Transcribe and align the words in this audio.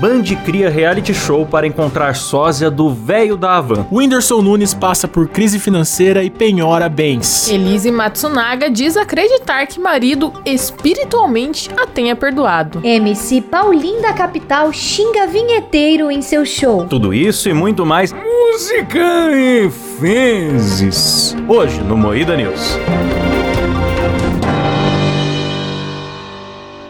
Band 0.00 0.24
cria 0.44 0.68
reality 0.68 1.14
show 1.14 1.46
para 1.46 1.66
encontrar 1.66 2.14
sósia 2.14 2.70
do 2.70 2.90
velho 2.90 3.36
da 3.36 3.52
Havan. 3.56 3.86
Whindersson 3.92 4.42
Nunes 4.42 4.74
passa 4.74 5.06
por 5.06 5.28
crise 5.28 5.58
financeira 5.58 6.24
e 6.24 6.30
penhora 6.30 6.88
bens. 6.88 7.48
Elise 7.48 7.90
Matsunaga 7.90 8.68
diz 8.68 8.96
acreditar 8.96 9.66
que 9.66 9.78
marido 9.78 10.32
espiritualmente 10.44 11.70
a 11.76 11.86
tenha 11.86 12.16
perdoado. 12.16 12.80
MC 12.84 13.40
Paulinho 13.42 14.02
da 14.02 14.12
Capital 14.12 14.72
xinga 14.72 15.26
vinheteiro 15.26 16.10
em 16.10 16.20
seu 16.20 16.44
show. 16.44 16.86
Tudo 16.86 17.14
isso 17.14 17.48
e 17.48 17.54
muito 17.54 17.86
mais 17.86 18.12
música 18.12 19.30
e 19.32 19.70
fezes. 20.00 21.36
Hoje 21.48 21.80
no 21.80 21.96
Moída 21.96 22.36
News. 22.36 22.78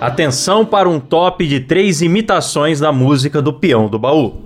Atenção 0.00 0.64
para 0.66 0.88
um 0.88 0.98
top 1.00 1.46
de 1.46 1.60
três 1.60 2.02
imitações 2.02 2.80
da 2.80 2.92
música 2.92 3.40
do 3.40 3.52
peão 3.52 3.88
do 3.88 3.98
baú. 3.98 4.42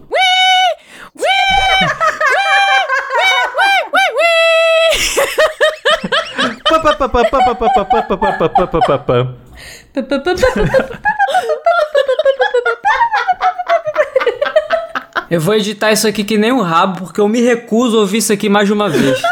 Eu 15.31 15.41
vou 15.41 15.55
editar 15.55 15.93
isso 15.93 16.09
aqui 16.09 16.25
que 16.25 16.39
nem 16.39 16.53
um 16.53 16.63
rabo, 16.63 17.01
porque 17.05 17.21
eu 17.21 17.29
me 17.29 17.43
recuso 17.43 17.99
a 17.99 18.01
ouvir 18.01 18.19
isso 18.19 18.33
aqui 18.33 18.49
mais 18.49 18.67
de 18.67 18.73
uma 18.73 18.89
vez. 18.89 19.21
tá? 19.21 19.29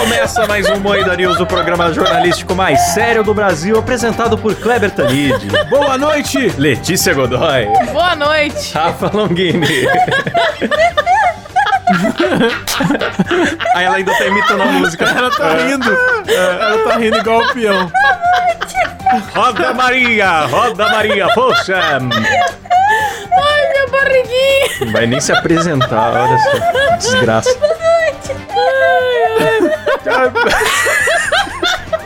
Começa 0.04 0.46
mais 0.46 0.68
um 0.68 0.78
Moída 0.80 1.16
News, 1.16 1.40
o 1.40 1.46
programa 1.46 1.90
jornalístico 1.90 2.54
mais 2.54 2.78
sério 2.92 3.24
do 3.24 3.32
Brasil, 3.32 3.78
apresentado 3.78 4.36
por 4.36 4.54
Kleber 4.54 4.90
Tanid, 4.90 5.34
Boa 5.70 5.96
noite! 5.96 6.52
Letícia 6.58 7.14
Godoy, 7.14 7.66
Boa 7.90 8.14
noite. 8.14 8.74
Rafa 8.74 9.10
Longini. 9.14 9.66
Aí 13.74 13.86
ela 13.86 13.96
ainda 13.96 14.14
tá 14.14 14.26
imitando 14.26 14.62
a 14.62 14.66
música. 14.66 15.06
Ela 15.06 15.30
tá 15.30 15.54
rindo. 15.54 15.98
É, 16.26 16.34
ela 16.34 16.84
tá 16.84 16.96
rindo 16.98 17.16
igual 17.16 17.40
o 17.40 17.54
peão. 17.54 17.90
Roda 19.34 19.72
Maria, 19.72 20.40
roda 20.40 20.86
Maria, 20.86 21.30
força! 21.30 21.76
Ai, 21.76 22.00
minha 23.70 23.86
barriguinha. 23.90 24.66
Não 24.82 24.92
vai 24.92 25.06
nem 25.06 25.18
se 25.18 25.32
apresentar, 25.32 26.12
olha 26.12 26.38
só. 26.38 26.96
Desgraça. 26.98 27.73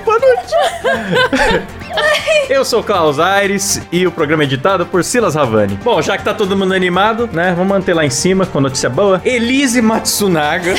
Boa 0.05 0.19
noite. 0.19 1.78
Eu 2.49 2.65
sou 2.65 2.81
o 2.81 2.83
Klaus 2.83 3.19
Aires 3.19 3.79
e 3.93 4.07
o 4.07 4.11
programa 4.11 4.43
é 4.43 4.47
editado 4.47 4.87
por 4.87 5.05
Silas 5.05 5.35
Ravani. 5.35 5.79
Bom, 5.85 6.01
já 6.01 6.17
que 6.17 6.25
tá 6.25 6.33
todo 6.33 6.57
mundo 6.57 6.73
animado, 6.73 7.29
né? 7.31 7.53
Vamos 7.55 7.69
manter 7.69 7.93
lá 7.93 8.07
em 8.07 8.11
cima 8.11 8.47
com 8.47 8.59
notícia 8.59 8.89
boa. 8.89 9.21
Elise 9.23 9.83
Matsunaga 9.83 10.75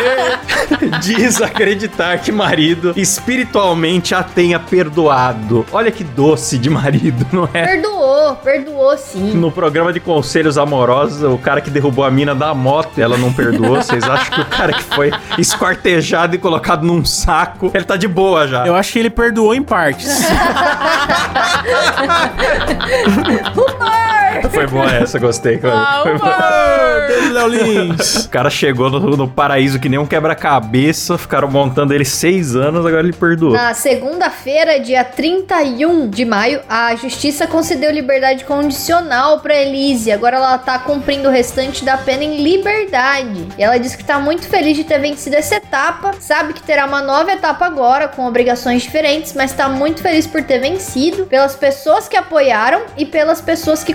diz 1.02 1.42
acreditar 1.42 2.18
que 2.20 2.32
marido 2.32 2.94
espiritualmente 2.96 4.14
a 4.14 4.22
tenha 4.22 4.58
perdoado. 4.58 5.66
Olha 5.70 5.90
que 5.90 6.02
doce 6.02 6.56
de 6.56 6.70
marido, 6.70 7.26
não 7.30 7.46
é? 7.52 7.66
Perdoou, 7.66 8.36
perdoou 8.36 8.96
sim. 8.96 9.34
No 9.34 9.52
programa 9.52 9.92
de 9.92 10.00
conselhos 10.00 10.56
amorosos, 10.56 11.22
o 11.22 11.36
cara 11.36 11.60
que 11.60 11.68
derrubou 11.68 12.02
a 12.02 12.10
mina 12.10 12.34
da 12.34 12.54
moto, 12.54 12.98
ela 12.98 13.18
não 13.18 13.30
perdoou. 13.30 13.76
Vocês 13.76 14.04
acham 14.04 14.30
que 14.36 14.40
o 14.40 14.46
cara 14.46 14.72
que 14.72 14.84
foi 14.84 15.12
esquartejado 15.36 16.34
e 16.34 16.38
colocado 16.38 16.82
num 16.82 17.04
saco, 17.04 17.70
ele 17.74 17.84
tá 17.84 17.98
de 17.98 18.08
boa 18.08 18.48
já? 18.48 18.66
Eu 18.66 18.74
acho 18.74 18.90
que 18.90 18.98
ele 18.98 19.10
perdoou 19.10 19.54
em 19.54 19.62
partes. 19.62 20.08
Humor! 23.54 24.21
Foi 24.52 24.66
boa 24.66 24.90
essa, 24.90 25.18
gostei. 25.18 25.58
Foi- 25.58 25.70
foi 25.70 26.18
boa. 26.18 26.30
humor. 26.30 27.06
Beijo, 27.08 27.32
Léo 27.32 27.48
Lins. 27.48 28.24
O 28.24 28.28
cara 28.28 28.50
chegou 28.50 28.90
no, 28.90 29.16
no 29.16 29.28
paraíso 29.28 29.78
que 29.80 29.88
nem 29.88 29.98
um 29.98 30.06
quebra-cabeça, 30.06 31.16
ficaram 31.18 31.48
montando 31.50 31.92
ele 31.94 32.04
seis 32.04 32.54
anos, 32.54 32.84
agora 32.84 33.02
ele 33.02 33.12
perdoou. 33.12 33.52
Na 33.52 33.74
segunda-feira, 33.74 34.78
dia 34.78 35.04
31 35.04 36.08
de 36.08 36.24
maio, 36.24 36.60
a 36.68 36.94
justiça 36.94 37.46
concedeu 37.46 37.90
liberdade 37.90 38.44
condicional 38.44 39.40
pra 39.40 39.54
Elise. 39.56 40.12
Agora 40.12 40.36
ela 40.36 40.58
tá 40.58 40.78
cumprindo 40.78 41.28
o 41.28 41.32
restante 41.32 41.84
da 41.84 41.96
pena 41.96 42.24
em 42.24 42.42
liberdade. 42.42 43.46
E 43.58 43.62
ela 43.62 43.78
diz 43.78 43.96
que 43.96 44.04
tá 44.04 44.18
muito 44.18 44.46
feliz 44.46 44.76
de 44.76 44.84
ter 44.84 44.98
vencido 44.98 45.36
essa 45.36 45.56
etapa, 45.56 46.12
sabe 46.20 46.52
que 46.52 46.62
terá 46.62 46.86
uma 46.86 47.02
nova 47.02 47.32
etapa 47.32 47.64
agora, 47.66 48.08
com 48.08 48.26
obrigações 48.26 48.82
diferentes, 48.82 49.32
mas 49.34 49.52
tá 49.52 49.68
muito 49.68 50.02
feliz 50.02 50.26
por 50.26 50.42
ter 50.42 50.58
vencido, 50.58 51.26
pelas 51.26 51.54
pessoas 51.56 52.06
que 52.08 52.16
apoiaram 52.16 52.82
e 52.96 53.04
pelas 53.06 53.40
pessoas 53.40 53.82
que 53.82 53.92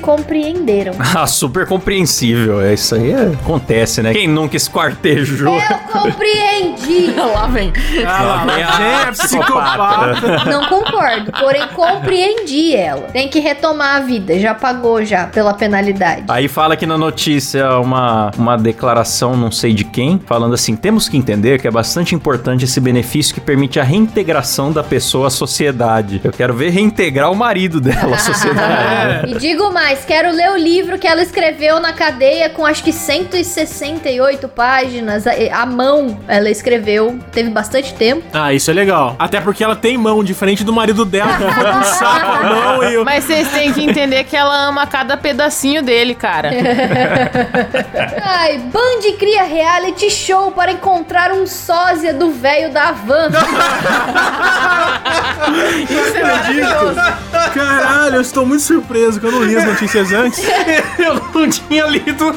compreenderam. 0.51 0.93
Ah, 1.17 1.25
super 1.25 1.65
compreensível. 1.65 2.61
É 2.61 2.73
isso 2.73 2.93
aí, 2.93 3.11
é- 3.11 3.31
acontece, 3.41 4.03
né? 4.03 4.13
Quem 4.13 4.27
nunca 4.27 4.55
esquartejou? 4.55 5.55
Eu 5.55 5.77
compreendi! 5.91 7.11
Lá 7.17 7.47
vem. 7.47 7.73
Ah, 8.05 8.21
lá, 8.23 8.45
vem 8.45 8.63
a 8.63 8.71
vem 8.71 8.93
a 8.95 9.11
psicopata. 9.11 10.45
Não 10.45 10.65
concordo, 10.65 11.31
porém 11.31 11.67
compreendi 11.69 12.75
ela. 12.75 13.03
Tem 13.13 13.27
que 13.29 13.39
retomar 13.39 13.95
a 13.95 13.99
vida, 14.01 14.37
já 14.39 14.53
pagou 14.53 15.03
já 15.03 15.25
pela 15.25 15.53
penalidade. 15.53 16.25
Aí 16.27 16.47
fala 16.47 16.75
aqui 16.75 16.85
na 16.85 16.97
notícia 16.97 17.79
uma, 17.79 18.31
uma 18.37 18.57
declaração, 18.57 19.35
não 19.35 19.49
sei 19.51 19.73
de 19.73 19.83
quem, 19.83 20.19
falando 20.25 20.53
assim: 20.53 20.75
temos 20.75 21.09
que 21.09 21.17
entender 21.17 21.59
que 21.59 21.67
é 21.67 21.71
bastante 21.71 22.13
importante 22.13 22.65
esse 22.65 22.79
benefício 22.79 23.33
que 23.33 23.41
permite 23.41 23.79
a 23.79 23.83
reintegração 23.83 24.71
da 24.71 24.83
pessoa 24.83 25.27
à 25.27 25.29
sociedade. 25.29 26.21
Eu 26.23 26.31
quero 26.31 26.53
ver 26.53 26.69
reintegrar 26.69 27.31
o 27.31 27.35
marido 27.35 27.79
dela 27.81 28.15
à 28.15 28.19
sociedade. 28.19 29.27
E 29.27 29.35
digo 29.39 29.71
mais, 29.73 30.05
quero 30.05 30.31
ler 30.37 30.51
o 30.51 30.55
livro 30.55 30.99
que 30.99 31.07
ela 31.07 31.21
escreveu 31.21 31.79
na 31.79 31.91
cadeia 31.91 32.49
com 32.49 32.63
acho 32.65 32.83
que 32.83 32.93
168 32.93 34.47
páginas. 34.47 35.25
A, 35.25 35.65
mão 35.65 36.19
ela 36.27 36.49
escreveu, 36.49 37.19
teve 37.31 37.49
bastante 37.49 37.93
tempo. 37.95 38.23
Ah, 38.31 38.53
isso 38.53 38.69
é 38.69 38.73
legal. 38.73 39.15
Até 39.17 39.41
porque 39.41 39.63
ela 39.63 39.75
tem 39.75 39.97
mão, 39.97 40.23
diferente 40.23 40.63
do 40.63 40.71
marido 40.71 41.03
dela, 41.03 41.33
que 41.37 41.43
foi 41.43 41.71
com 41.71 41.83
saco 41.83 42.31
a 42.31 42.43
mão 42.43 42.83
e 42.83 42.97
o... 42.97 43.03
Mas 43.03 43.23
vocês 43.23 43.51
têm 43.51 43.73
que 43.73 43.81
entender 43.83 44.23
que 44.25 44.35
ela 44.35 44.67
ama 44.67 44.85
cada 44.85 45.17
pedacinho 45.17 45.81
dele, 45.81 46.13
cara. 46.13 46.51
Ai, 48.23 48.59
Band 48.59 49.17
cria 49.17 49.43
reality 49.43 50.11
show 50.11 50.51
para 50.51 50.71
encontrar 50.71 51.31
um 51.31 51.47
sósia 51.47 52.13
do 52.13 52.29
velho 52.31 52.71
da 52.71 52.91
van. 52.91 53.29
Isso 55.89 56.17
é 56.17 56.23
maravilhoso. 56.23 56.95
Caralho, 57.53 58.15
eu 58.15 58.21
estou 58.21 58.45
muito 58.45 58.61
surpreso 58.61 59.19
que 59.19 59.25
eu 59.25 59.31
não 59.31 59.43
li 59.43 59.55
as 59.55 59.63
notícias 59.63 60.11
antes. 60.11 60.26
Eu 60.99 61.15
não 61.33 61.49
tinha 61.49 61.85
lido. 61.85 62.33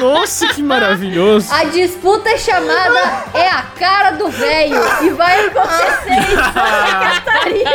Nossa, 0.00 0.46
que 0.48 0.62
maravilhoso. 0.62 1.52
A 1.52 1.64
disputa 1.64 2.36
chamada 2.38 3.24
é 3.34 3.48
a 3.48 3.62
cara 3.78 4.12
do 4.12 4.28
velho 4.28 4.76
e 5.02 5.10
vai 5.10 5.46
acontecer 5.46 6.10
em 6.10 6.36
Santa 6.36 7.20
Catarina. 7.24 7.70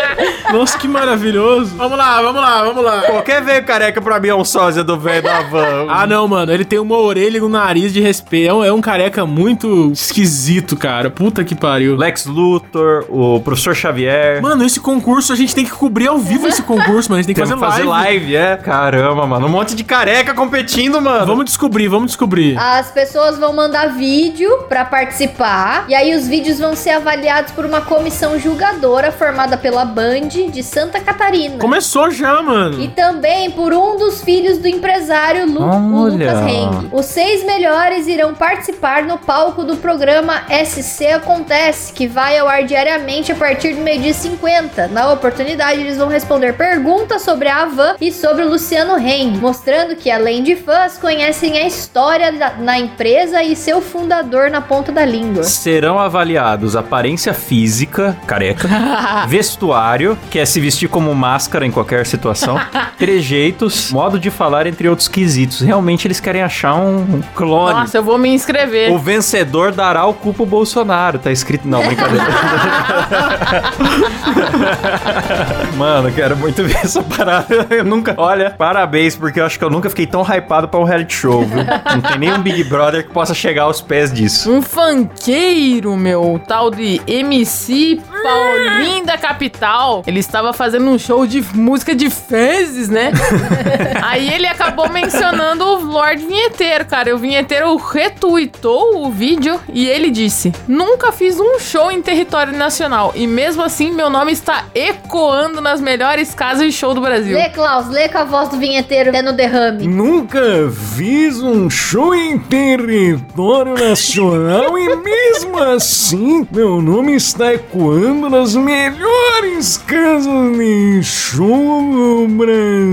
Nossa, 0.51 0.77
que 0.77 0.87
maravilhoso. 0.87 1.75
Vamos 1.75 1.97
lá, 1.97 2.21
vamos 2.21 2.41
lá, 2.41 2.63
vamos 2.63 2.83
lá. 2.83 3.01
Qualquer 3.01 3.41
veio 3.43 3.63
careca 3.65 4.01
pra 4.01 4.19
mim 4.19 4.29
é 4.29 4.35
um 4.35 4.45
sósia 4.45 4.83
do 4.83 4.97
velho 4.99 5.23
da 5.23 5.41
van. 5.41 5.87
Ah, 5.89 6.05
não, 6.07 6.27
mano. 6.27 6.51
Ele 6.51 6.65
tem 6.65 6.79
uma 6.79 6.97
orelha 6.97 7.37
e 7.37 7.41
um 7.41 7.49
nariz 7.49 7.91
de 7.93 7.99
respeito. 8.01 8.49
É 8.49 8.53
um, 8.53 8.63
é 8.63 8.71
um 8.73 8.81
careca 8.81 9.25
muito 9.25 9.91
esquisito, 9.91 10.75
cara. 10.77 11.09
Puta 11.09 11.43
que 11.43 11.55
pariu. 11.55 11.95
Lex 11.95 12.25
Luthor, 12.25 13.05
o 13.09 13.39
professor 13.41 13.75
Xavier. 13.75 14.41
Mano, 14.41 14.63
esse 14.63 14.79
concurso 14.79 15.33
a 15.33 15.35
gente 15.35 15.53
tem 15.55 15.65
que 15.65 15.71
cobrir 15.71 16.07
ao 16.07 16.17
vivo 16.17 16.47
esse 16.47 16.61
concurso, 16.61 17.09
mano. 17.09 17.19
A 17.19 17.21
gente 17.21 17.27
tem 17.27 17.35
que 17.35 17.41
Temos 17.41 17.59
fazer, 17.59 17.83
que 17.83 17.87
fazer 17.87 17.89
live. 17.89 18.19
live, 18.19 18.35
é? 18.35 18.57
Caramba, 18.85 19.25
mano. 19.25 19.47
Um 19.47 19.49
monte 19.49 19.73
de 19.73 19.83
careca 19.83 20.31
competindo, 20.31 21.01
mano. 21.01 21.25
Vamos 21.25 21.45
descobrir, 21.45 21.87
vamos 21.87 22.11
descobrir. 22.11 22.55
As 22.55 22.91
pessoas 22.91 23.35
vão 23.35 23.51
mandar 23.51 23.87
vídeo 23.95 24.59
pra 24.69 24.85
participar 24.85 25.85
e 25.87 25.95
aí 25.95 26.15
os 26.15 26.27
vídeos 26.27 26.59
vão 26.59 26.75
ser 26.75 26.91
avaliados 26.91 27.51
por 27.51 27.65
uma 27.65 27.81
comissão 27.81 28.37
julgadora 28.37 29.11
formada 29.11 29.57
pela 29.57 29.85
Band 29.85 30.29
de 30.51 30.61
Santa 30.61 30.99
Catarina. 30.99 31.57
Começou 31.57 32.11
já, 32.11 32.43
mano. 32.43 32.79
E 32.79 32.87
também 32.89 33.49
por 33.49 33.73
um 33.73 33.97
dos 33.97 34.21
filhos 34.21 34.59
do 34.59 34.67
empresário 34.67 35.47
Lu 35.47 35.63
o 35.63 36.03
Olha. 36.03 36.33
Lucas 36.33 36.47
Heng. 36.47 36.89
Os 36.91 37.07
seis 37.07 37.43
melhores 37.43 38.05
irão 38.05 38.35
participar 38.35 39.01
no 39.01 39.17
palco 39.17 39.63
do 39.63 39.77
programa 39.77 40.43
SC 40.63 41.07
Acontece, 41.07 41.91
que 41.91 42.05
vai 42.05 42.37
ao 42.37 42.47
ar 42.47 42.63
diariamente 42.63 43.31
a 43.31 43.35
partir 43.35 43.73
do 43.73 43.81
meio-dia 43.81 44.11
e 44.11 44.13
50. 44.13 44.89
Na 44.89 45.11
oportunidade, 45.11 45.79
eles 45.79 45.97
vão 45.97 46.07
responder 46.07 46.53
perguntas 46.53 47.23
sobre 47.23 47.47
a 47.47 47.63
Havan 47.63 47.95
e 47.99 48.11
sobre 48.11 48.43
o 48.43 48.49
Luciano 48.49 48.64
Heng, 48.71 49.37
mostrando 49.37 49.95
que, 49.95 50.09
além 50.09 50.43
de 50.43 50.55
fãs, 50.55 50.97
conhecem 50.97 51.57
a 51.57 51.67
história 51.67 52.31
da, 52.31 52.53
na 52.53 52.79
empresa 52.79 53.43
e 53.43 53.55
seu 53.55 53.81
fundador 53.81 54.49
na 54.49 54.61
ponta 54.61 54.91
da 54.91 55.05
língua. 55.05 55.43
Serão 55.43 55.99
avaliados 55.99 56.75
aparência 56.75 57.33
física, 57.33 58.17
careca, 58.25 58.67
vestuário, 59.27 60.17
que 60.29 60.39
é 60.39 60.45
se 60.45 60.59
vestir 60.59 60.89
como 60.89 61.13
máscara 61.13 61.65
em 61.65 61.71
qualquer 61.71 62.05
situação, 62.05 62.59
trejeitos, 62.97 63.91
modo 63.91 64.19
de 64.19 64.31
falar, 64.31 64.67
entre 64.67 64.89
outros 64.89 65.07
quesitos. 65.07 65.61
Realmente 65.61 66.07
eles 66.07 66.19
querem 66.19 66.41
achar 66.41 66.75
um 66.75 67.21
clone. 67.35 67.79
Nossa, 67.79 67.97
eu 67.97 68.03
vou 68.03 68.17
me 68.17 68.29
inscrever. 68.29 68.91
O 68.91 68.97
vencedor 68.97 69.71
dará 69.71 70.05
o 70.05 70.13
cu 70.13 70.33
pro 70.33 70.45
Bolsonaro. 70.45 71.19
Tá 71.19 71.31
escrito. 71.31 71.67
Não, 71.67 71.85
brincadeira. 71.85 72.25
Mano, 75.77 76.11
quero 76.11 76.35
muito 76.37 76.63
ver 76.63 76.77
essa 76.77 77.03
parada. 77.03 77.67
Eu 77.69 77.83
nunca. 77.83 78.15
Olha, 78.17 78.54
parabéns, 78.57 79.15
porque 79.15 79.39
eu 79.39 79.45
acho 79.45 79.57
que 79.57 79.63
eu 79.63 79.69
nunca 79.69 79.89
fiquei 79.89 80.07
tão 80.07 80.21
hypado 80.21 80.67
pra 80.67 80.79
um 80.79 80.83
reality 80.83 81.13
show, 81.13 81.43
viu? 81.43 81.63
Não 81.63 82.01
tem 82.01 82.19
nenhum 82.19 82.39
Big 82.39 82.63
Brother 82.65 83.05
que 83.05 83.11
possa 83.13 83.33
chegar 83.33 83.63
aos 83.63 83.81
pés 83.81 84.11
disso. 84.11 84.51
Um 84.51 84.61
funkeiro, 84.61 85.95
meu, 85.95 86.41
tal 86.47 86.71
de 86.71 87.01
MC 87.07 88.01
Paulinho 88.25 89.05
da 89.05 89.17
Capital. 89.17 90.03
Ele 90.07 90.19
estava 90.19 90.51
fazendo 90.51 90.89
um 90.89 90.97
show 90.97 91.27
de 91.27 91.43
música 91.53 91.93
de 91.93 92.09
fezes, 92.09 92.89
né? 92.89 93.11
Aí 94.03 94.33
ele 94.33 94.47
acabou 94.47 94.89
mencionando 94.89 95.63
o 95.63 95.83
Lorde 95.85 96.25
Vinheteiro, 96.25 96.85
cara. 96.85 97.09
E 97.09 97.13
O 97.13 97.17
Vinheteiro 97.19 97.75
retuitou 97.75 99.05
o 99.05 99.11
vídeo 99.11 99.59
e 99.71 99.87
ele 99.87 100.09
disse: 100.09 100.51
Nunca 100.67 101.11
fiz 101.11 101.39
um 101.39 101.59
show 101.59 101.91
em 101.91 102.01
território 102.01 102.51
nacional. 102.57 103.11
E 103.15 103.27
mesmo 103.27 103.61
assim, 103.61 103.91
meu 103.91 104.09
nome 104.09 104.31
está 104.31 104.65
ecoando 104.73 105.61
nas 105.61 105.79
melhores 105.79 106.33
casas 106.33 106.65
de 106.65 106.71
show 106.71 106.93
do 106.93 107.01
Brasil. 107.01 107.37
Lê, 107.37 107.49
Klaus, 107.49 107.87
lê 107.89 108.09
com 108.09 108.17
a 108.17 108.23
voz 108.23 108.49
do 108.49 108.57
vinheteiro 108.57 109.09
até 109.09 109.21
no 109.21 109.33
derrame. 109.33 109.87
Nunca 109.87 110.71
fiz 110.95 111.41
um 111.41 111.69
show 111.69 112.15
em 112.15 112.39
território 112.39 113.75
nacional 113.75 114.77
e 114.77 114.95
mesmo 114.95 115.59
assim 115.59 116.47
meu 116.51 116.81
nome 116.81 117.15
está 117.15 117.53
ecoando 117.53 118.14
nas 118.15 118.55
melhores 118.55 119.77
casas 119.77 120.57
de 120.57 121.03
show 121.03 121.47
do 121.91 122.27
Brasil. 122.29 122.84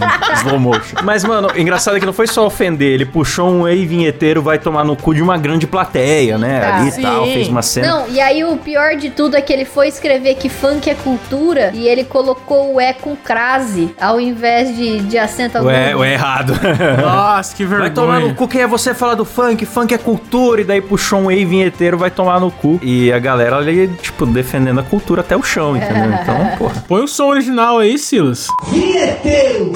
Slow 0.40 0.58
motion. 0.58 0.96
Mas, 1.02 1.24
mano, 1.24 1.48
o 1.54 1.58
engraçado 1.58 1.96
é 1.96 2.00
que 2.00 2.06
não 2.06 2.12
foi 2.12 2.26
só 2.26 2.46
ofender. 2.46 2.92
Ele 2.92 3.04
puxou 3.04 3.50
um 3.50 3.68
ei 3.68 3.86
vinheteiro, 3.86 4.42
vai 4.42 4.58
tomar 4.58 4.84
no 4.84 4.96
cu 4.96 5.14
de 5.14 5.22
uma 5.22 5.36
grande 5.36 5.66
plateia, 5.66 6.38
né? 6.38 6.60
Tá. 6.60 6.76
Ali 6.76 6.88
e 6.88 7.02
tal, 7.02 7.24
fez 7.24 7.48
uma 7.48 7.62
cena. 7.62 7.86
Não, 7.86 8.08
e 8.08 8.20
aí 8.20 8.44
o 8.44 8.56
pior 8.56 8.96
de 8.96 9.10
tudo 9.10 9.36
é 9.36 9.40
que 9.40 9.52
ele 9.52 9.64
foi 9.64 9.88
escrever 9.88 10.34
que 10.34 10.48
funk 10.48 10.88
é 10.88 10.94
cultura 10.94 11.70
e 11.74 11.86
ele 11.86 12.04
colocou 12.04 12.74
o 12.74 12.80
E 12.80 12.92
com 12.94 13.16
crase 13.16 13.94
ao 14.00 14.20
invés 14.20 14.76
de, 14.76 15.00
de 15.00 15.18
acento 15.18 15.58
agudo. 15.58 15.72
Ué, 15.72 15.94
ué, 15.94 16.12
errado. 16.12 16.54
Nossa, 17.00 17.54
que 17.54 17.64
vergonha. 17.64 17.90
Vai 17.90 17.94
tomar 17.94 18.20
no 18.20 18.34
cu, 18.34 18.48
quem 18.48 18.62
é 18.62 18.66
você 18.66 18.94
falar 18.94 19.14
do 19.14 19.24
funk? 19.24 19.64
Funk 19.66 19.94
é 19.94 19.98
cultura, 19.98 20.60
e 20.60 20.64
daí 20.64 20.80
puxou 20.80 21.20
um 21.20 21.30
ei 21.30 21.44
vinheteiro, 21.44 21.96
vai 21.98 22.10
tomar 22.10 22.40
no 22.40 22.50
cu. 22.50 22.78
E 22.82 23.12
a 23.12 23.18
galera 23.18 23.56
ali, 23.56 23.88
tipo, 24.00 24.26
defendendo 24.26 24.80
a 24.80 24.82
cultura 24.82 25.20
até 25.20 25.36
o 25.36 25.42
chão, 25.42 25.76
entendeu? 25.76 26.12
Então, 26.12 26.50
porra. 26.58 26.84
Põe 26.88 27.02
o 27.02 27.08
som 27.08 27.26
original 27.26 27.78
aí, 27.78 27.98
Silas. 27.98 28.48
Vinheteiro! 28.70 29.72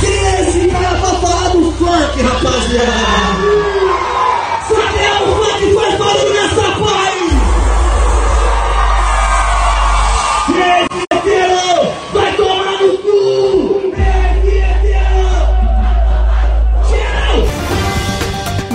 Quem 0.00 0.10
é 0.10 0.42
esse 0.42 0.68
cara 0.68 0.98
pra 0.98 1.14
falar 1.14 1.48
do 1.50 1.72
funk, 1.72 2.22
rapaziada? 2.22 3.75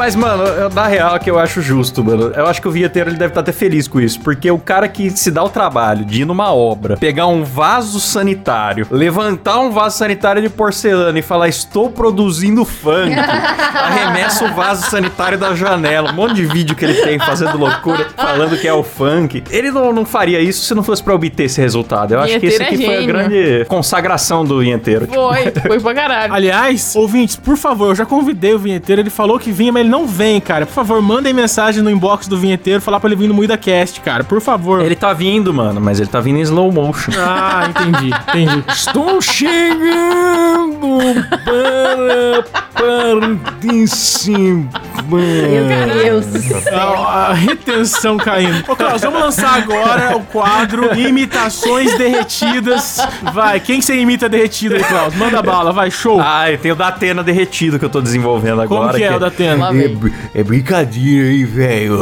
Mas, 0.01 0.15
mano, 0.15 0.42
eu, 0.42 0.68
na 0.71 0.88
real 0.88 1.15
é 1.15 1.19
que 1.19 1.30
eu 1.30 1.38
acho 1.38 1.62
justo, 1.62 2.03
mano. 2.03 2.31
Eu 2.36 2.48
acho 2.48 2.59
que 2.59 2.68
o 2.68 2.71
vinheteiro 2.71 3.12
ele 3.12 3.18
deve 3.18 3.30
estar 3.30 3.42
até 3.42 3.51
feliz 3.51 3.88
com 3.88 4.01
isso. 4.01 4.19
Porque 4.19 4.50
o 4.50 4.57
cara 4.57 4.88
que 4.88 5.12
se 5.12 5.30
dá 5.30 5.44
o 5.44 5.50
trabalho 5.50 6.03
de 6.03 6.24
ir 6.24 6.25
numa 6.25 6.51
obra, 6.51 6.98
pegar 6.98 7.27
um 7.27 7.44
vaso 7.44 8.00
sanitário, 8.00 8.88
levantar 8.89 9.59
um 9.59 9.69
vaso 9.69 10.00
sanitário 10.00 10.42
de 10.42 10.50
porcelana 10.50 11.19
e 11.19 11.21
falar, 11.21 11.50
estou 11.50 11.92
produzindo 11.92 12.65
funk, 12.65 13.13
arremessa 13.77 14.45
o 14.45 14.56
vaso 14.56 14.89
sanitário 14.89 15.38
da 15.38 15.53
janela. 15.53 16.09
Um 16.09 16.15
monte 16.15 16.33
de 16.33 16.48
vídeo 16.48 16.75
que 16.75 16.83
ele 16.83 16.95
tem 16.95 17.19
fazendo 17.19 17.56
loucura, 17.59 18.07
falando 18.18 18.57
que 18.57 18.68
é 18.68 18.74
o 18.74 18.81
funk. 18.81 19.44
Ele 19.51 19.69
não, 19.69 19.94
não 19.94 20.03
faria 20.03 20.42
isso 20.42 20.65
se 20.65 20.74
não 20.74 20.81
fosse 20.81 21.03
pra 21.03 21.13
obter 21.13 21.44
esse 21.44 21.62
resultado. 21.62 22.15
Eu 22.15 22.21
acho 22.21 22.39
que 22.39 22.48
esse 22.48 22.57
Vinheteiro 22.57 22.74
aqui 22.74 22.83
é 22.83 22.88
foi 22.88 23.03
a 23.03 23.06
grande 23.06 23.65
consagração 23.65 24.44
do 24.44 24.62
vinheteiro. 24.62 25.06
Foi, 25.06 25.51
foi 25.68 25.80
pra 25.80 25.94
caralho. 25.94 26.33
Aliás, 26.33 26.95
ouvintes, 26.95 27.36
por 27.36 27.56
favor, 27.56 27.89
eu 27.89 27.95
já 27.95 28.06
convidei 28.07 28.56
o 28.56 28.57
vinheteiro, 28.57 29.00
ele 29.00 29.12
falou 29.12 29.38
que 29.38 29.51
vinha, 29.51 29.71
mas 29.71 29.81
ele 29.81 29.90
não 29.91 30.07
vem, 30.07 30.39
cara. 30.39 30.65
Por 30.65 30.73
favor, 30.73 31.01
mandem 31.01 31.33
mensagem 31.33 31.83
no 31.83 31.89
inbox 31.89 32.27
do 32.27 32.38
vinheteiro, 32.38 32.81
falar 32.81 33.01
pra 33.01 33.09
ele 33.09 33.17
vir 33.17 33.27
no 33.27 33.33
Moída 33.33 33.57
Cast, 33.57 33.99
cara. 33.99 34.23
Por 34.23 34.39
favor. 34.39 34.81
Ele 34.81 34.95
tá 34.95 35.11
vindo, 35.11 35.53
mano, 35.53 35.81
mas 35.81 35.99
ele 35.99 36.09
tá 36.09 36.21
vindo 36.21 36.38
em 36.38 36.41
slow 36.41 36.71
motion. 36.71 37.11
Ah, 37.19 37.69
entendi, 37.69 38.11
entendi. 38.29 38.63
Estou 38.71 39.21
chegando 39.21 40.99
para 41.43 42.43
participar. 42.73 44.90
Meu 45.18 45.94
Deus 46.04 46.25
do 46.28 46.40
céu. 46.62 46.80
A, 46.80 47.28
a 47.28 47.34
retenção 47.34 48.18
caindo. 48.18 48.63
Ô, 48.72 48.75
Klaus, 48.75 49.02
vamos 49.02 49.19
lançar 49.19 49.58
agora 49.62 50.16
o 50.18 50.22
quadro 50.24 50.98
Imitações 51.00 51.94
Derretidas. 51.98 52.98
Vai, 53.34 53.60
quem 53.60 53.80
que 53.80 53.86
você 53.86 53.96
imita 53.96 54.28
derretido 54.30 54.75
aí, 54.75 54.84
Klaus? 54.84 55.13
Manda 55.16 55.42
bala, 55.42 55.72
vai, 55.72 55.90
show. 55.92 56.19
Ah, 56.24 56.52
eu 56.52 56.58
tenho 56.58 56.74
o 56.74 56.78
da 56.78 56.88
Atena 56.88 57.24
derretido 57.24 57.78
que 57.80 57.86
eu 57.86 57.90
tô 57.90 58.02
desenvolvendo 58.02 58.66
Como 58.68 58.81
agora. 58.81 58.98
que 58.98 59.04
é 59.04 59.16
o 59.16 59.19
da 59.19 59.28
Atena? 59.28 59.72
Vem. 59.72 59.98
É 60.34 60.44
brincadeira 60.44 61.28
aí, 61.30 61.44
velho. 61.44 62.00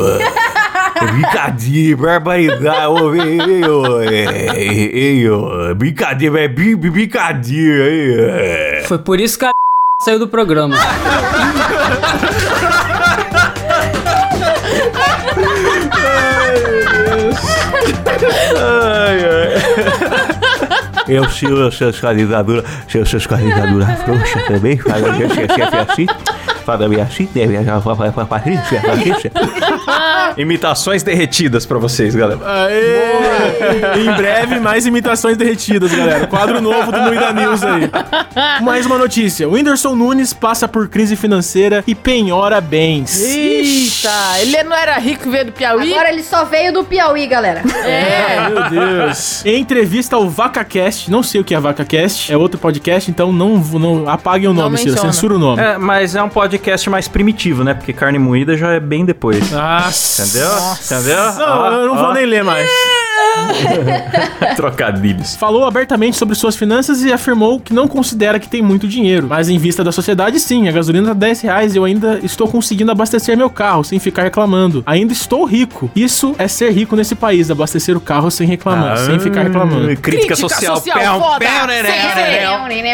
É 1.02 1.06
brincadeira, 1.06 1.98
barbaridade. 1.98 2.88
Ô, 2.88 3.16
ei, 3.16 3.40
ei, 3.40 3.64
ô, 3.66 4.02
ei, 4.02 4.92
ei, 4.94 5.30
ô, 5.30 5.74
brincadeira, 5.76 6.42
é 6.42 6.48
brin- 6.48 6.76
brincadeira 6.76 7.84
aí. 7.86 8.16
é. 8.82 8.84
Foi 8.86 8.98
por 8.98 9.20
isso 9.20 9.40
que 9.40 9.46
a 9.46 9.52
saiu 10.02 10.20
do 10.20 10.28
programa. 10.28 10.76
Eu 21.07 21.27
sou 21.30 21.68
essas 21.68 22.00
candidaturas, 22.00 22.63
essas 22.94 23.25
candidaturas 23.25 24.01
frouxas 24.04 24.45
também, 24.45 24.77
chefe 24.77 24.92
assim, 24.92 24.92
fala 24.92 25.12
bem 25.18 25.27
assim, 25.89 26.06
a 28.21 28.25
Patrícia, 28.25 28.81
Patrícia. 28.81 29.31
Imitações 30.38 31.04
derretidas 31.04 31.66
pra 31.66 31.77
vocês, 31.77 32.16
galera. 32.16 32.39
Aê! 32.45 34.01
Em 34.01 34.15
breve, 34.15 34.60
mais 34.60 34.86
imitações 34.86 35.36
derretidas, 35.36 35.91
galera. 35.91 36.27
Quadro 36.27 36.62
novo 36.62 36.91
do 36.91 37.01
Moída 37.01 37.34
News 37.34 37.63
aí. 37.63 37.89
Mais 38.62 38.86
uma 38.86 38.98
notícia. 38.98 39.48
O 39.48 39.53
Whindersson 39.53 39.96
Nunes 39.96 40.34
passa 40.34 40.67
por 40.67 40.88
crise 40.88 41.15
financeira 41.15 41.84
e 41.88 41.96
penhora 41.96 42.62
bens. 42.62 43.20
Eita, 43.20 44.39
ele 44.41 44.63
não 44.63 44.75
era 44.75 44.98
rico 44.98 45.27
e 45.27 45.32
veio 45.32 45.46
do 45.48 45.51
Piauí? 45.51 45.91
Agora 45.94 46.12
ele 46.12 46.24
só 46.24 46.46
veio 46.46 46.72
do 46.72 46.84
Piauí, 46.84 47.25
galera. 47.27 47.62
É. 47.86 48.50
Meu 48.50 48.70
Deus. 48.70 49.46
Em 49.46 49.60
entrevista 49.60 50.15
ao 50.15 50.29
VacaCast, 50.29 51.10
não 51.10 51.24
sei 51.24 51.41
o 51.41 51.44
que 51.44 51.55
é 51.55 51.60
VacaCast, 51.60 52.32
é 52.32 52.38
outro 52.38 52.60
podcast, 52.60 53.10
então 53.10 53.32
não, 53.32 53.58
não 53.58 54.08
apaguem 54.08 54.48
o 54.48 54.53
Não 54.53 54.63
nome, 54.63 54.77
Ciro, 54.77 54.98
censura 54.98 55.36
o 55.36 55.39
nome. 55.39 55.62
É, 55.62 55.77
mas 55.77 56.15
é 56.15 56.22
um 56.22 56.29
podcast 56.29 56.59
mais 56.89 57.08
primitivo, 57.08 57.63
né? 57.63 57.74
Porque 57.74 57.94
carne 57.94 58.20
moída 58.20 58.56
já 58.58 58.72
é 58.72 58.80
bem 58.80 59.06
depois. 59.06 59.51
Nossa. 59.51 60.24
Entendeu? 60.24 60.51
Entendeu? 60.84 61.34
Não, 61.34 61.60
Ó, 61.62 61.72
eu 61.72 61.88
não 61.88 61.98
vou 61.98 62.13
nem 62.13 62.25
ler 62.25 62.44
mais. 62.44 62.70
Trocadilhos. 64.55 65.36
Falou 65.36 65.65
abertamente 65.65 66.17
sobre 66.17 66.36
suas 66.36 66.55
finanças 66.55 67.03
e 67.03 67.12
afirmou 67.12 67.60
que 67.60 67.74
não 67.74 67.88
considera 67.88 68.39
que 68.39 68.48
tem 68.48 68.62
muito 68.62 68.88
dinheiro. 68.88 69.27
Mas 69.29 69.50
em 69.50 69.58
vista 69.58 69.84
da 69.84 69.91
sociedade, 69.91 70.39
sim, 70.39 70.67
a 70.67 70.72
gasolina 70.72 71.10
tá 71.10 71.13
10 71.13 71.41
reais 71.41 71.75
e 71.75 71.77
eu 71.77 71.86
ainda 71.86 72.19
estou 72.24 72.48
conseguindo 72.48 72.91
abastecer 72.91 73.38
meu 73.38 73.50
carro 73.50 73.84
sem 73.84 74.00
ficar 74.00 74.24
reclamando. 74.24 74.84
Ainda 74.86 75.13
estou 75.13 75.46
rico. 75.46 75.89
Isso 75.96 76.36
é 76.38 76.48
ser 76.48 76.72
rico 76.72 76.96
nesse 76.96 77.15
país, 77.15 77.50
abastecer 77.50 77.96
o 77.96 78.01
carro 78.01 78.29
sem 78.29 78.48
reclamar, 78.48 78.98
sem 78.98 79.19
ficar 79.19 79.43
reclamando. 79.43 79.86
Crítica, 79.86 80.12
Crítica 80.12 80.36
social. 80.36 80.77
social 80.77 81.00
Pão, 81.00 81.19
foda. 81.19 81.46
pão, 81.46 81.67
né, 81.67 81.84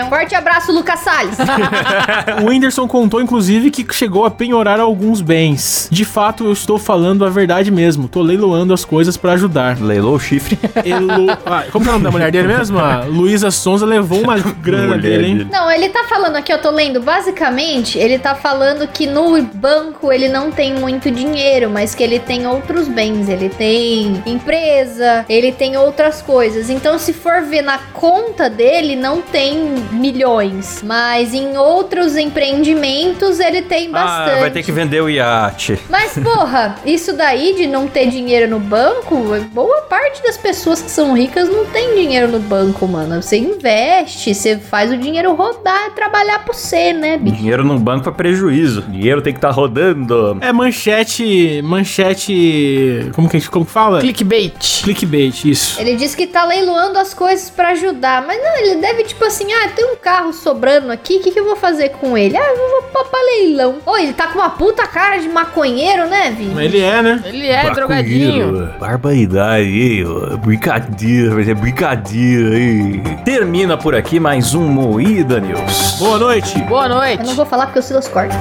Forte 0.10 0.36
abraço, 0.36 0.72
Lucas 0.72 1.00
Salles. 1.00 1.38
O 2.42 2.50
Whindersson 2.50 2.88
contou, 2.88 3.22
inclusive, 3.22 3.72
que 3.72 3.86
chegou 3.94 4.26
a 4.26 4.32
penhorar 4.32 4.80
alguns 4.80 5.22
bens. 5.22 5.88
De 5.92 6.04
fato, 6.04 6.46
eu 6.46 6.52
estou 6.52 6.78
falando 6.78 7.26
a 7.26 7.30
verdade 7.30 7.72
mesmo. 7.72 8.08
Tô 8.08 8.22
leiloando 8.22 8.74
as 8.74 8.84
coisas 8.84 9.16
pra 9.18 9.34
ajudar. 9.34 9.80
Leilou 9.80 10.16
o 10.16 10.20
chifre. 10.36 10.58
Elu... 10.84 11.28
Ah, 11.46 11.66
como 11.72 11.86
é 11.86 11.90
o 11.90 11.92
nome 11.94 12.04
da 12.04 12.12
mulher 12.12 12.32
dele 12.32 12.48
mesmo? 12.48 12.80
A 12.80 13.04
Luísa 13.06 13.52
Sonza 13.52 13.86
levou 13.86 14.22
uma 14.22 14.38
grana 14.62 14.96
Mulher 14.96 15.02
dele, 15.02 15.28
hein? 15.28 15.48
Não, 15.52 15.72
ele 15.72 15.90
tá 15.90 16.06
falando 16.06 16.36
aqui, 16.36 16.52
eu 16.52 16.62
tô 16.62 16.70
lendo. 16.72 17.02
Basicamente, 17.02 17.98
ele 17.98 18.20
tá 18.20 18.36
falando 18.36 18.88
que 18.88 19.08
no 19.08 19.42
banco 19.42 20.12
ele 20.12 20.28
não 20.28 20.52
tem 20.52 20.74
muito 20.74 21.10
dinheiro, 21.10 21.70
mas 21.70 21.96
que 21.96 22.04
ele 22.04 22.20
tem 22.20 22.48
outros 22.48 22.88
bens. 22.88 23.30
Ele 23.30 23.50
tem 23.50 24.22
empresa, 24.26 25.26
ele 25.30 25.52
tem 25.52 25.78
outras 25.78 26.22
coisas. 26.22 26.70
Então, 26.70 27.00
se 27.00 27.14
for 27.14 27.42
ver 27.42 27.62
na 27.62 27.78
conta 27.94 28.50
dele, 28.50 28.96
não 28.96 29.22
tem 29.22 29.76
milhões. 29.92 30.82
Mas 30.84 31.34
em 31.34 31.58
outros 31.58 32.18
empreendimentos 32.18 33.40
ele 33.40 33.62
tem 33.62 33.90
bastante. 33.90 34.38
Ah, 34.38 34.40
vai 34.40 34.52
ter 34.52 34.64
que 34.64 34.72
vender 34.72 35.02
o 35.02 35.10
iate. 35.10 35.80
Mas, 35.90 36.18
porra, 36.18 36.76
isso 36.86 37.14
daí 37.14 37.56
de 37.56 37.68
não 37.68 37.88
ter 37.88 38.08
dinheiro 38.08 38.50
no 38.50 38.60
banco, 38.60 39.16
boa 39.52 39.82
parte 39.82 40.15
das 40.24 40.38
pessoas 40.38 40.82
que 40.82 40.92
são 40.92 41.14
ricas 41.14 41.50
não 41.50 41.66
tem 41.66 41.96
dinheiro 41.96 42.28
no 42.28 42.40
banco, 42.40 42.88
mano. 42.88 43.22
Você 43.22 43.38
investe, 43.38 44.34
você 44.34 44.58
faz 44.58 44.92
o 44.92 44.98
dinheiro 44.98 45.34
rodar 45.34 45.88
e 45.88 45.92
trabalhar 45.92 46.44
por 46.46 46.56
você, 46.56 46.94
né, 46.94 47.18
bicho? 47.18 47.36
Dinheiro 47.36 47.64
no 47.64 47.78
banco 47.80 48.10
é 48.10 48.12
prejuízo. 48.12 48.84
Dinheiro 48.84 49.22
tem 49.22 49.34
que 49.34 49.38
estar 49.38 49.52
rodando. 49.52 50.38
É 50.42 50.52
manchete. 50.52 51.62
Manchete. 51.64 53.12
Como 53.14 53.30
que, 53.30 53.42
como 53.50 53.66
que 53.66 53.72
fala? 53.72 54.00
Clickbait. 54.00 54.84
Clickbait, 54.84 55.46
isso. 55.46 55.80
Ele 55.80 55.96
disse 55.96 56.16
que 56.16 56.28
tá 56.28 56.46
leiloando 56.46 56.98
as 57.00 57.14
coisas 57.14 57.50
pra 57.50 57.70
ajudar, 57.70 58.26
mas 58.26 58.42
não, 58.42 58.58
ele 58.58 58.76
deve 58.82 59.04
tipo 59.04 59.24
assim, 59.26 59.52
ah, 59.52 59.70
tem 59.70 59.86
um 59.86 59.96
carro 59.96 60.34
sobrando 60.34 60.92
aqui, 60.92 61.18
o 61.18 61.22
que, 61.22 61.32
que 61.32 61.40
eu 61.40 61.46
vou 61.46 61.56
fazer 61.56 61.90
com 61.90 62.18
ele? 62.18 62.38
Ah, 62.38 62.46
eu 62.46 62.58
vou 62.58 62.82
pôr 62.84 63.06
pra 63.06 63.20
leilão. 63.22 63.78
Ô, 63.86 63.98
ele 63.98 64.14
tá 64.14 64.28
com 64.28 64.40
uma 64.40 64.50
puta 64.50 64.86
cara 64.88 65.18
de 65.18 65.28
maconheiro, 65.28 66.08
né, 66.08 66.34
Vi? 66.38 66.46
Mas 66.46 66.66
ele 66.66 66.80
é, 66.80 67.02
né? 67.02 67.24
Ele 67.26 67.48
é 67.48 67.70
drogadinho. 67.72 68.74
Barbaridade 68.80 70.05
Brincadeira, 70.38 71.44
ser 71.44 71.56
brincadeira 71.56 72.56
aí. 72.56 73.02
Termina 73.24 73.78
por 73.78 73.96
aqui 73.96 74.20
mais 74.20 74.54
um 74.54 74.68
Moída 74.68 75.40
News. 75.40 75.96
Boa 76.00 76.18
noite. 76.18 76.60
Boa 76.64 76.88
noite. 76.88 77.22
Eu 77.22 77.28
não 77.28 77.36
vou 77.36 77.46
falar 77.46 77.66
porque 77.68 77.80
o 77.80 77.84
Silas 77.84 78.08
corta. 78.08 78.36